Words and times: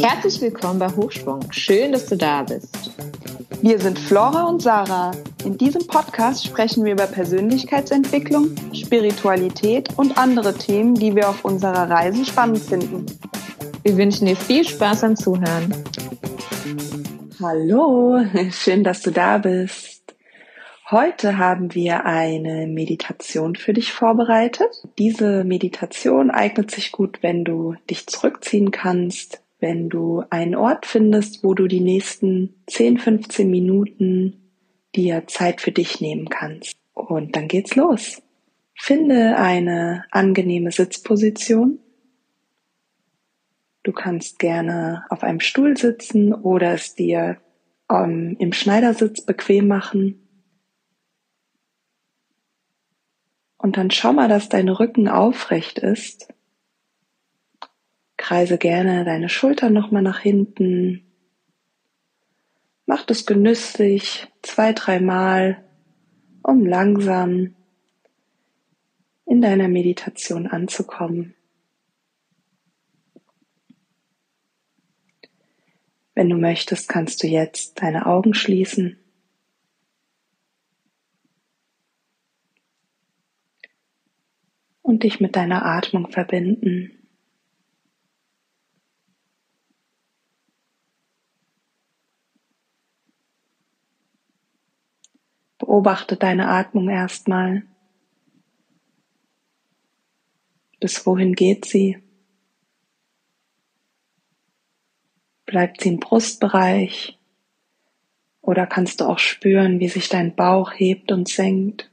Herzlich 0.00 0.40
willkommen 0.40 0.78
bei 0.78 0.88
Hochschwung. 0.88 1.40
Schön, 1.50 1.90
dass 1.90 2.06
du 2.06 2.16
da 2.16 2.44
bist. 2.44 2.92
Wir 3.60 3.80
sind 3.80 3.98
Flora 3.98 4.44
und 4.44 4.62
Sarah. 4.62 5.10
In 5.44 5.58
diesem 5.58 5.84
Podcast 5.88 6.46
sprechen 6.46 6.84
wir 6.84 6.92
über 6.92 7.06
Persönlichkeitsentwicklung, 7.06 8.54
Spiritualität 8.72 9.88
und 9.96 10.16
andere 10.16 10.54
Themen, 10.54 10.94
die 10.94 11.16
wir 11.16 11.28
auf 11.28 11.44
unserer 11.44 11.90
Reise 11.90 12.24
spannend 12.24 12.58
finden. 12.60 13.06
Wir 13.82 13.96
wünschen 13.96 14.26
dir 14.26 14.36
viel 14.36 14.64
Spaß 14.64 15.02
am 15.02 15.16
Zuhören. 15.16 15.74
Hallo, 17.42 18.20
schön, 18.50 18.84
dass 18.84 19.02
du 19.02 19.10
da 19.10 19.38
bist. 19.38 19.97
Heute 20.90 21.36
haben 21.36 21.74
wir 21.74 22.06
eine 22.06 22.66
Meditation 22.66 23.56
für 23.56 23.74
dich 23.74 23.92
vorbereitet. 23.92 24.82
Diese 24.98 25.44
Meditation 25.44 26.30
eignet 26.30 26.70
sich 26.70 26.92
gut, 26.92 27.22
wenn 27.22 27.44
du 27.44 27.74
dich 27.90 28.06
zurückziehen 28.06 28.70
kannst, 28.70 29.42
wenn 29.60 29.88
du 29.88 30.24
einen 30.30 30.54
Ort 30.54 30.86
findest, 30.86 31.44
wo 31.44 31.54
du 31.54 31.66
die 31.66 31.80
nächsten 31.80 32.54
10, 32.68 32.98
15 32.98 33.50
Minuten 33.50 34.50
dir 34.94 35.26
Zeit 35.26 35.60
für 35.60 35.72
dich 35.72 36.00
nehmen 36.00 36.28
kannst. 36.28 36.78
Und 36.94 37.36
dann 37.36 37.48
geht's 37.48 37.76
los. 37.76 38.22
Finde 38.74 39.36
eine 39.36 40.04
angenehme 40.10 40.70
Sitzposition 40.70 41.80
Du 43.88 43.94
kannst 43.94 44.38
gerne 44.38 45.04
auf 45.08 45.22
einem 45.22 45.40
Stuhl 45.40 45.74
sitzen 45.74 46.34
oder 46.34 46.74
es 46.74 46.94
dir 46.94 47.38
ähm, 47.90 48.36
im 48.38 48.52
Schneidersitz 48.52 49.22
bequem 49.24 49.66
machen. 49.66 50.27
Und 53.58 53.76
dann 53.76 53.90
schau 53.90 54.12
mal, 54.12 54.28
dass 54.28 54.48
dein 54.48 54.68
Rücken 54.68 55.08
aufrecht 55.08 55.78
ist. 55.78 56.32
Kreise 58.16 58.56
gerne 58.56 59.04
deine 59.04 59.28
Schultern 59.28 59.72
nochmal 59.72 60.02
nach 60.02 60.20
hinten. 60.20 61.04
Mach 62.86 63.04
das 63.04 63.26
genüsslich 63.26 64.28
zwei, 64.42 64.72
dreimal, 64.72 65.64
um 66.42 66.64
langsam 66.64 67.54
in 69.26 69.42
deiner 69.42 69.68
Meditation 69.68 70.46
anzukommen. 70.46 71.34
Wenn 76.14 76.30
du 76.30 76.36
möchtest, 76.36 76.88
kannst 76.88 77.22
du 77.22 77.26
jetzt 77.26 77.80
deine 77.80 78.06
Augen 78.06 78.34
schließen. 78.34 78.98
Und 84.88 85.02
dich 85.02 85.20
mit 85.20 85.36
deiner 85.36 85.66
Atmung 85.66 86.10
verbinden. 86.10 86.92
Beobachte 95.58 96.16
deine 96.16 96.48
Atmung 96.48 96.88
erstmal. 96.88 97.64
Bis 100.80 101.04
wohin 101.04 101.34
geht 101.34 101.66
sie? 101.66 102.02
Bleibt 105.44 105.82
sie 105.82 105.90
im 105.90 106.00
Brustbereich? 106.00 107.18
Oder 108.40 108.66
kannst 108.66 109.02
du 109.02 109.04
auch 109.04 109.18
spüren, 109.18 109.80
wie 109.80 109.88
sich 109.88 110.08
dein 110.08 110.34
Bauch 110.34 110.72
hebt 110.72 111.12
und 111.12 111.28
senkt? 111.28 111.87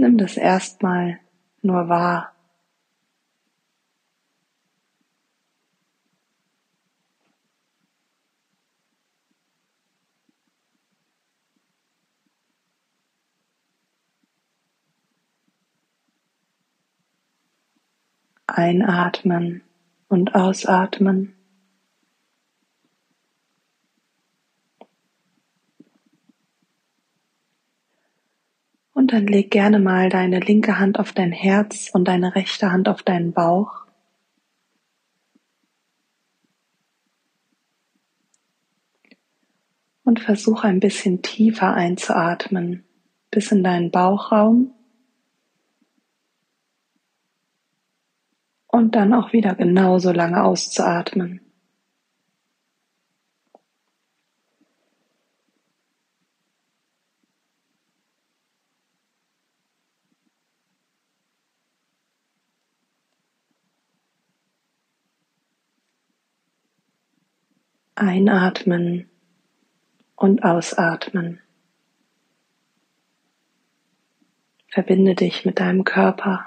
Nimm 0.00 0.16
das 0.16 0.38
erstmal 0.38 1.20
nur 1.60 1.90
wahr. 1.90 2.32
Einatmen 18.46 19.60
und 20.08 20.34
ausatmen. 20.34 21.39
Dann 29.12 29.26
leg 29.26 29.50
gerne 29.50 29.78
mal 29.78 30.08
deine 30.08 30.40
linke 30.40 30.78
Hand 30.78 30.98
auf 30.98 31.12
dein 31.12 31.32
Herz 31.32 31.90
und 31.92 32.06
deine 32.06 32.34
rechte 32.34 32.70
Hand 32.70 32.88
auf 32.88 33.02
deinen 33.02 33.32
Bauch. 33.32 33.86
Und 40.04 40.20
versuch 40.20 40.64
ein 40.64 40.80
bisschen 40.80 41.22
tiefer 41.22 41.74
einzuatmen 41.74 42.84
bis 43.30 43.52
in 43.52 43.62
deinen 43.62 43.90
Bauchraum 43.90 44.74
und 48.66 48.94
dann 48.94 49.12
auch 49.12 49.32
wieder 49.32 49.54
genauso 49.54 50.12
lange 50.12 50.42
auszuatmen. 50.42 51.40
Einatmen 68.00 69.10
und 70.16 70.42
ausatmen. 70.42 71.40
Verbinde 74.68 75.14
dich 75.14 75.44
mit 75.44 75.60
deinem 75.60 75.84
Körper. 75.84 76.46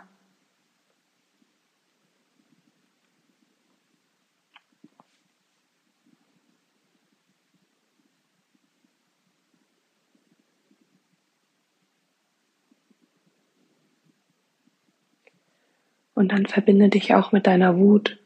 Und 16.16 16.32
dann 16.32 16.48
verbinde 16.48 16.90
dich 16.90 17.14
auch 17.14 17.32
mit 17.32 17.46
deiner 17.46 17.78
Wut, 17.78 18.23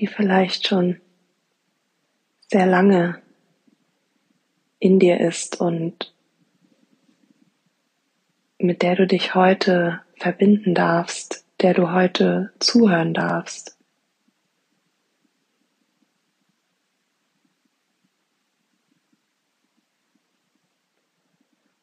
die 0.00 0.06
vielleicht 0.06 0.66
schon 0.66 0.98
sehr 2.48 2.66
lange 2.66 3.20
in 4.78 4.98
dir 4.98 5.20
ist 5.20 5.60
und 5.60 6.14
mit 8.58 8.82
der 8.82 8.96
du 8.96 9.06
dich 9.06 9.34
heute 9.34 10.00
verbinden 10.16 10.74
darfst, 10.74 11.44
der 11.60 11.74
du 11.74 11.92
heute 11.92 12.52
zuhören 12.58 13.12
darfst. 13.12 13.76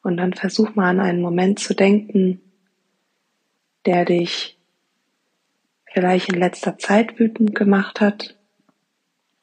Und 0.02 0.16
dann 0.16 0.32
versuch 0.32 0.74
mal 0.74 0.90
an 0.90 1.00
einen 1.00 1.20
Moment 1.20 1.60
zu 1.60 1.74
denken, 1.74 2.40
der 3.84 4.04
dich 4.04 4.57
vielleicht 5.92 6.32
in 6.32 6.38
letzter 6.38 6.78
Zeit 6.78 7.18
wütend 7.18 7.54
gemacht 7.54 8.00
hat 8.00 8.36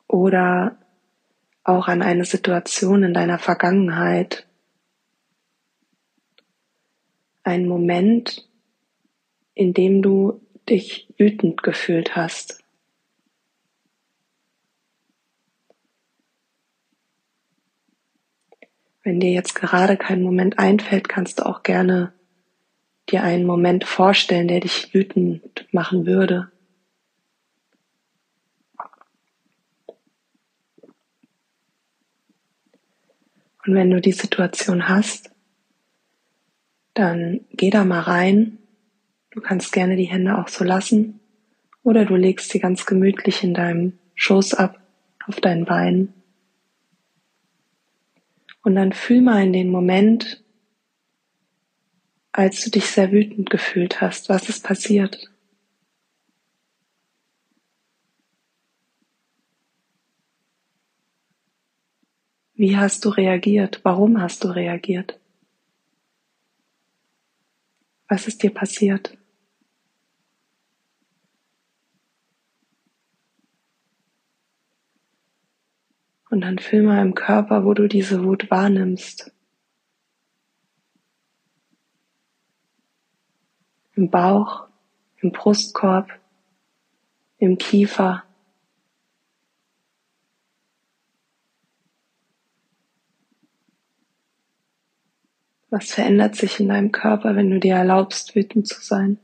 oder 0.07 0.78
auch 1.63 1.88
an 1.88 2.01
eine 2.01 2.25
Situation 2.25 3.03
in 3.03 3.13
deiner 3.13 3.39
Vergangenheit, 3.39 4.47
ein 7.44 7.68
Moment, 7.68 8.47
in 9.53 9.74
dem 9.74 10.01
du 10.01 10.42
dich 10.69 11.13
wütend 11.18 11.63
gefühlt 11.63 12.15
hast. 12.15 12.63
Wenn 19.03 19.19
dir 19.19 19.31
jetzt 19.31 19.53
gerade 19.53 19.98
kein 19.98 20.24
Moment 20.24 20.57
einfällt, 20.57 21.07
kannst 21.07 21.39
du 21.39 21.45
auch 21.45 21.62
gerne 21.62 22.13
dir 23.10 23.24
einen 23.24 23.46
Moment 23.46 23.84
vorstellen, 23.84 24.48
der 24.48 24.60
dich 24.60 24.94
wütend 24.94 25.68
machen 25.72 26.06
würde. 26.06 26.52
Und 33.66 33.74
wenn 33.74 33.90
du 33.90 34.00
die 34.00 34.12
Situation 34.12 34.88
hast, 34.88 35.31
dann 36.94 37.42
geh 37.52 37.69
da 37.69 37.84
mal 37.84 38.02
rein. 38.02 38.60
Du 39.31 39.42
kannst 39.42 39.74
gerne 39.74 39.96
die 39.96 40.06
Hände 40.06 40.38
auch 40.38 40.48
so 40.48 40.63
lassen 40.63 41.19
oder 41.84 42.06
du 42.06 42.16
legst 42.16 42.51
sie 42.51 42.60
ganz 42.60 42.86
gemütlich 42.86 43.44
in 43.44 43.54
deinem 43.54 44.00
Schoß 44.16 44.54
ab 44.54 44.80
auf 45.28 45.42
deinen 45.42 45.66
Beinen. 45.66 46.13
Und 48.63 48.75
dann 48.75 48.94
fühl 48.94 49.22
mal 49.22 49.44
in 49.44 49.54
den 49.54 49.69
Moment, 49.69 50.44
als 52.38 52.66
du 52.66 52.70
dich 52.70 52.88
sehr 52.88 53.14
wütend 53.14 53.50
gefühlt 53.50 54.02
hast, 54.02 54.28
was 54.28 54.50
ist 54.50 54.66
passiert? 54.66 55.32
Wie 62.54 62.76
hast 62.76 63.06
du 63.06 63.10
reagiert? 63.10 63.80
Warum 63.84 64.22
hast 64.22 64.44
du 64.44 64.50
reagiert? 64.50 65.18
Was 68.10 68.28
ist 68.28 68.44
dir 68.44 68.54
passiert? 68.54 69.18
Und 76.30 76.42
dann 76.42 76.60
fühl 76.60 76.84
mal 76.84 77.02
im 77.02 77.16
Körper, 77.16 77.64
wo 77.64 77.74
du 77.74 77.88
diese 77.88 78.26
Wut 78.26 78.52
wahrnimmst. 78.52 79.35
Im 83.95 84.09
Bauch, 84.09 84.68
im 85.21 85.31
Brustkorb, 85.31 86.09
im 87.38 87.57
Kiefer, 87.57 88.25
Was 95.75 95.92
verändert 95.92 96.38
sich 96.38 96.62
in 96.62 96.69
deinem 96.69 96.94
Körper, 96.94 97.36
wenn 97.36 97.50
du 97.50 97.59
dir 97.59 97.75
erlaubst, 97.75 98.33
wütend 98.33 98.65
zu 98.65 98.81
sein? 98.81 99.19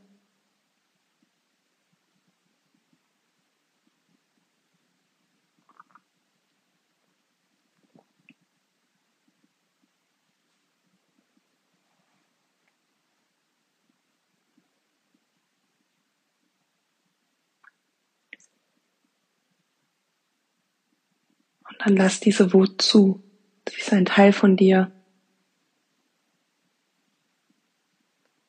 Dann 21.83 21.95
lass 21.95 22.19
diese 22.19 22.53
Wut 22.53 22.79
zu. 22.81 23.23
Sie 23.67 23.79
ist 23.79 23.91
ein 23.91 24.05
Teil 24.05 24.33
von 24.33 24.55
dir. 24.55 24.91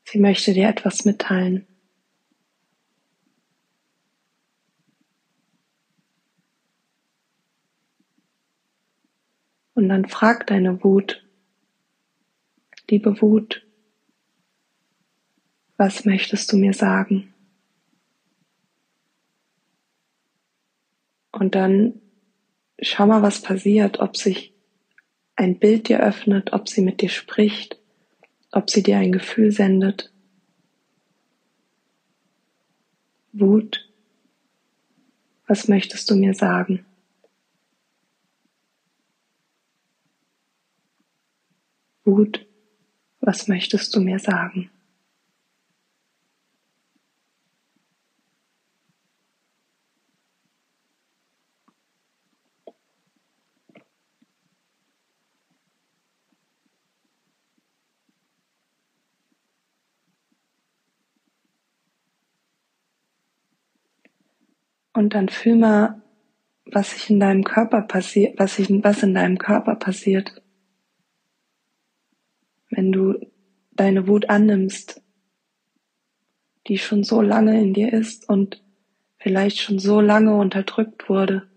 Sie 0.05 0.19
möchte 0.19 0.53
dir 0.53 0.69
etwas 0.69 1.07
mitteilen. 1.07 1.67
Und 9.75 9.89
dann 9.89 10.07
frag 10.07 10.47
deine 10.47 10.85
Wut, 10.85 11.27
liebe 12.91 13.23
Wut, 13.23 13.67
was 15.79 16.05
möchtest 16.05 16.53
du 16.53 16.59
mir 16.59 16.75
sagen? 16.75 17.33
Und 21.31 21.55
dann 21.55 22.02
schau 22.81 23.07
mal, 23.07 23.23
was 23.23 23.43
passiert, 23.43 24.01
ob 24.01 24.17
sich 24.17 24.53
ein 25.37 25.59
Bild 25.59 25.89
dir 25.89 26.01
öffnet, 26.01 26.53
ob 26.53 26.69
sie 26.69 26.83
mit 26.83 27.01
dir 27.01 27.09
spricht 27.09 27.83
ob 28.53 28.71
sie 28.71 28.83
dir 28.83 28.99
ein 28.99 29.13
Gefühl 29.13 29.51
sendet. 29.51 30.13
Wut, 33.33 33.91
was 35.49 35.69
möchtest 35.69 36.11
du 36.11 36.15
mir 36.15 36.35
sagen? 36.35 36.85
Wut, 42.05 42.47
was 43.21 43.49
möchtest 43.49 43.97
du 43.97 44.01
mir 44.01 44.19
sagen? 44.19 44.71
Und 64.93 65.15
dann 65.15 65.29
fühl 65.29 65.57
mal, 65.57 66.03
was 66.65 66.91
sich 66.91 67.11
in 67.11 67.21
deinem 67.21 67.45
Körper 67.45 67.83
passiert, 67.83 68.39
was, 68.39 68.57
sich, 68.57 68.69
was 68.71 69.03
in 69.03 69.15
deinem 69.15 69.39
Körper 69.39 69.75
passiert. 69.77 70.43
Wenn 72.71 72.93
du 72.93 73.19
deine 73.73 74.07
Wut 74.07 74.29
annimmst, 74.29 75.03
die 76.67 76.79
schon 76.79 77.05
so 77.05 77.21
lange 77.21 77.61
in 77.61 77.75
dir 77.75 77.93
ist 77.93 78.29
und 78.29 78.63
vielleicht 79.19 79.59
schon 79.61 79.79
so 79.79 80.01
lange 80.01 80.37
unterdrückt 80.37 81.09
wurde. 81.09 81.51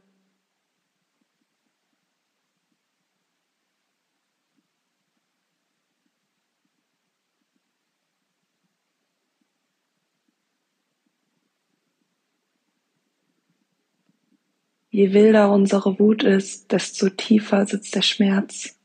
Je 14.96 15.12
wilder 15.12 15.52
unsere 15.52 16.00
Wut 16.00 16.24
ist, 16.24 16.72
desto 16.72 17.10
tiefer 17.10 17.66
sitzt 17.66 17.96
der 17.96 18.02
Schmerz. 18.02 18.80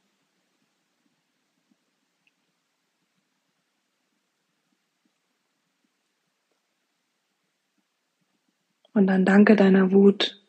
Und 8.93 9.07
dann 9.07 9.25
danke 9.25 9.55
deiner 9.55 9.93
Wut, 9.93 10.45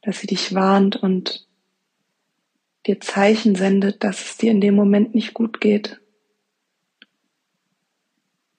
dass 0.00 0.20
sie 0.20 0.28
dich 0.28 0.54
warnt 0.54 0.94
und 0.94 1.48
dir 2.86 3.00
Zeichen 3.00 3.56
sendet, 3.56 4.04
dass 4.04 4.24
es 4.24 4.36
dir 4.36 4.52
in 4.52 4.60
dem 4.60 4.76
Moment 4.76 5.16
nicht 5.16 5.34
gut 5.34 5.60
geht. 5.60 6.00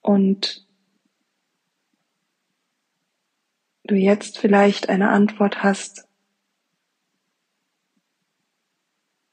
Und 0.02 0.66
du 3.84 3.94
jetzt 3.94 4.36
vielleicht 4.36 4.90
eine 4.90 5.08
Antwort 5.08 5.62
hast, 5.62 6.11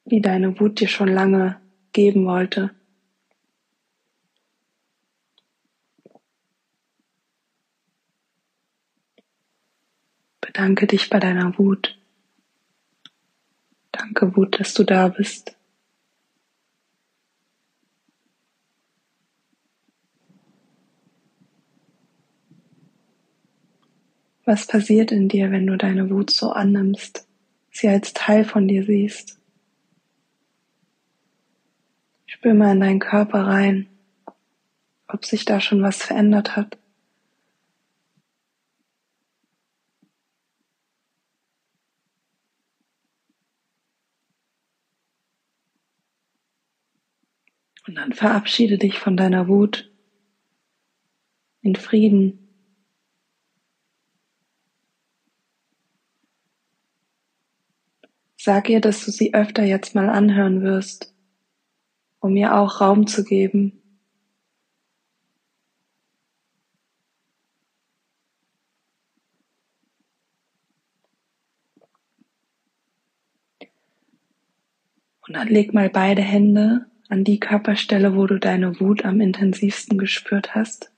die 0.10 0.22
deine 0.22 0.60
Wut 0.60 0.80
dir 0.80 0.88
schon 0.88 1.08
lange 1.08 1.62
geben 1.94 2.26
wollte. 2.26 2.72
Bedanke 10.42 10.88
dich 10.88 11.10
bei 11.10 11.20
deiner 11.20 11.58
Wut. 11.58 11.98
Danke 13.92 14.36
Wut, 14.36 14.60
dass 14.60 14.74
du 14.74 14.84
da 14.84 15.08
bist. 15.08 15.56
Was 24.46 24.66
passiert 24.66 25.12
in 25.12 25.30
dir, 25.30 25.52
wenn 25.52 25.68
du 25.68 25.78
deine 25.78 26.10
Wut 26.10 26.32
so 26.32 26.50
annimmst, 26.50 27.28
sie 27.70 27.88
als 27.88 28.14
Teil 28.14 28.44
von 28.44 28.68
dir 28.68 28.84
siehst? 28.84 29.39
Spür 32.32 32.54
mal 32.54 32.74
in 32.74 32.80
deinen 32.80 33.00
Körper 33.00 33.48
rein, 33.48 33.90
ob 35.08 35.26
sich 35.26 35.46
da 35.46 35.60
schon 35.60 35.82
was 35.82 36.04
verändert 36.04 36.56
hat. 36.56 36.78
Und 47.88 47.96
dann 47.96 48.14
verabschiede 48.14 48.78
dich 48.78 49.00
von 49.00 49.18
deiner 49.18 49.48
Wut 49.48 49.92
in 51.64 51.76
Frieden. 51.76 52.48
Sag 58.38 58.70
ihr, 58.70 58.82
dass 58.82 59.04
du 59.04 59.10
sie 59.10 59.34
öfter 59.34 59.64
jetzt 59.64 59.96
mal 59.96 60.10
anhören 60.10 60.62
wirst 60.62 61.16
um 62.20 62.34
mir 62.34 62.56
auch 62.56 62.82
Raum 62.82 63.08
zu 63.08 63.24
geben. 63.24 63.80
Und 75.30 75.36
dann 75.36 75.48
leg 75.48 75.76
mal 75.76 75.92
beide 75.92 76.24
Hände 76.24 76.88
an 77.08 77.24
die 77.24 77.40
Körperstelle, 77.40 78.16
wo 78.16 78.26
du 78.26 78.40
deine 78.40 78.80
Wut 78.80 79.06
am 79.06 79.22
intensivsten 79.22 80.00
gespürt 80.00 80.56
hast. 80.56 80.92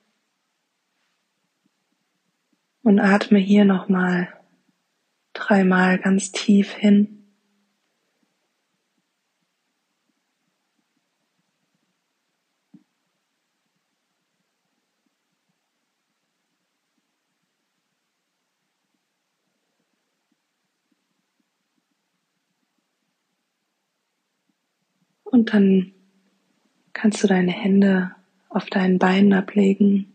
Und 2.81 3.01
atme 3.01 3.39
hier 3.39 3.65
nochmal 3.65 4.29
dreimal 5.33 5.99
ganz 5.99 6.31
tief 6.31 6.71
hin. 6.71 7.20
Und 25.31 25.53
dann 25.53 25.93
kannst 26.91 27.23
du 27.23 27.27
deine 27.27 27.51
Hände 27.51 28.11
auf 28.49 28.65
deinen 28.65 28.99
Beinen 28.99 29.31
ablegen 29.31 30.13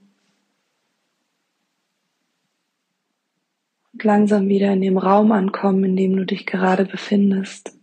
und 3.95 4.05
langsam 4.05 4.49
wieder 4.49 4.75
in 4.75 4.83
dem 4.83 4.99
Raum 4.99 5.33
ankommen, 5.33 5.85
in 5.85 5.97
dem 5.97 6.17
du 6.17 6.27
dich 6.27 6.45
gerade 6.45 6.85
befindest. 6.85 7.79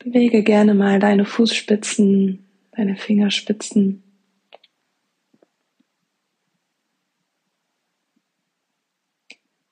Bewege 0.00 0.42
gerne 0.42 0.74
mal 0.74 0.98
deine 0.98 1.24
Fußspitzen, 1.24 2.44
deine 2.72 2.96
Fingerspitzen. 2.96 4.02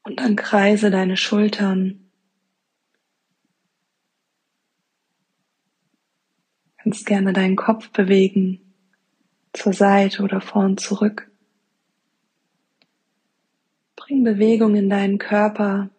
Und 0.04 0.20
dann 0.20 0.36
kreise 0.36 0.92
deine 0.92 1.16
Schultern. 1.16 2.09
Kannst 6.82 7.06
gerne 7.06 7.32
deinen 7.32 7.56
Kopf 7.56 7.90
bewegen, 7.90 8.60
zur 9.52 9.72
Seite 9.72 10.22
oder 10.22 10.40
vor 10.40 10.64
und 10.64 10.80
zurück. 10.80 11.30
Bring 13.96 14.24
Bewegung 14.24 14.76
in 14.76 14.88
deinen 14.88 15.18
Körper. 15.18 15.90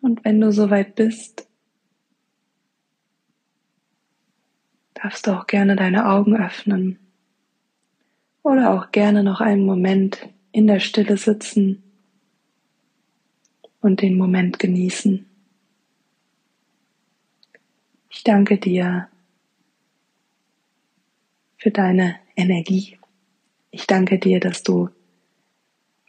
Und 0.00 0.24
wenn 0.24 0.40
du 0.40 0.52
soweit 0.52 0.94
bist, 0.94 1.48
darfst 4.94 5.26
du 5.26 5.32
auch 5.32 5.46
gerne 5.46 5.76
deine 5.76 6.08
Augen 6.08 6.36
öffnen 6.36 6.98
oder 8.42 8.72
auch 8.74 8.92
gerne 8.92 9.22
noch 9.22 9.40
einen 9.40 9.64
Moment 9.64 10.28
in 10.52 10.66
der 10.66 10.80
Stille 10.80 11.16
sitzen 11.16 11.89
und 13.80 14.02
den 14.02 14.16
Moment 14.16 14.58
genießen. 14.58 15.26
Ich 18.10 18.24
danke 18.24 18.58
dir 18.58 19.08
für 21.56 21.70
deine 21.70 22.16
Energie. 22.36 22.98
Ich 23.70 23.86
danke 23.86 24.18
dir, 24.18 24.40
dass 24.40 24.62
du 24.62 24.90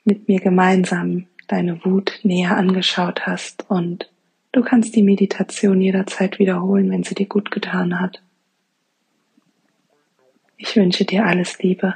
mit 0.03 0.27
mir 0.27 0.39
gemeinsam 0.39 1.27
deine 1.47 1.83
Wut 1.85 2.19
näher 2.23 2.57
angeschaut 2.57 3.27
hast 3.27 3.69
und 3.69 4.09
du 4.51 4.61
kannst 4.61 4.95
die 4.95 5.03
Meditation 5.03 5.81
jederzeit 5.81 6.39
wiederholen, 6.39 6.89
wenn 6.89 7.03
sie 7.03 7.15
dir 7.15 7.27
gut 7.27 7.51
getan 7.51 7.99
hat. 7.99 8.21
Ich 10.57 10.75
wünsche 10.75 11.05
dir 11.05 11.25
alles 11.25 11.59
Liebe. 11.59 11.95